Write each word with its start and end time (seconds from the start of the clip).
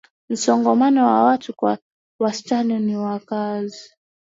Msongamano 0.29 1.05
wa 1.07 1.23
watu 1.23 1.53
kwa 1.55 1.77
wastani 2.19 2.79
ni 2.79 2.95
wakazi 2.97 3.89